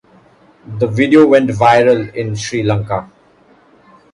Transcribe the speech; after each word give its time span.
The 0.79 0.87
video 0.87 1.27
went 1.27 1.51
viral 1.51 2.11
in 2.15 2.35
Sri 2.35 2.63
Lanka. 2.63 3.07